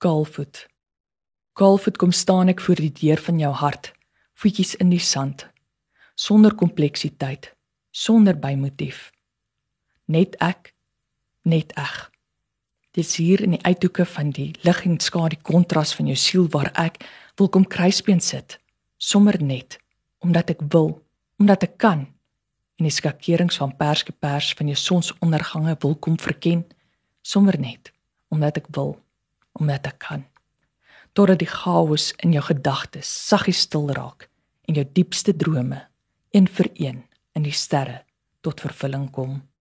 [0.00, 0.66] Kaalvoet.
[1.52, 3.90] Kaalvoet kom staan ek voor die deur van jou hart,
[4.40, 5.42] voetjies in die sand,
[6.16, 7.50] sonder kompleksiteit,
[7.92, 9.10] sonder bymotief.
[10.08, 10.70] Net ek,
[11.44, 12.06] net ek.
[12.96, 16.72] Dis hier in die uithoeke van die lig en skadu kontras van jou siel waar
[16.80, 16.96] ek
[17.36, 18.56] wil kom kruisbeen sit,
[18.96, 19.76] sommer net
[20.24, 20.94] omdat ek wil,
[21.36, 22.06] omdat ek kan
[22.80, 26.64] en die skakerings van perske pers van jou sonsondergange wil kom verken,
[27.20, 27.92] sommer net
[28.32, 28.96] omdat ek wil,
[29.52, 30.24] omdat ek kan.
[31.12, 34.28] Totdat die chaos in jou gedagtes saggies stil raak
[34.68, 35.82] en jou diepste drome
[36.30, 37.00] een vir een
[37.34, 38.04] in die sterre
[38.40, 39.40] tot vervulling kom.